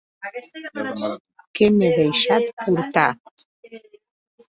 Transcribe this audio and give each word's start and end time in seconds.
Que 1.55 1.65
m'è 1.77 1.89
deishat 2.01 2.45
portar! 2.65 3.09